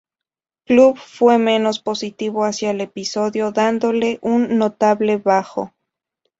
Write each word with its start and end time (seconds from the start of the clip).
Club 0.65 0.97
fue 0.97 1.37
menos 1.37 1.77
positivo 1.77 2.43
hacia 2.43 2.71
el 2.71 2.81
episodio, 2.81 3.51
dándole 3.51 4.17
un 4.23 4.57
Notable 4.57 5.17
bajo. 5.17 5.73